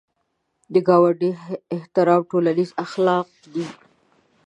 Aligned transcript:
د 0.73 0.75
ګاونډي 0.87 1.29
احترام 1.75 2.21
ټولنیز 2.31 2.69
اخلاق 2.85 3.27
دي 3.53 3.65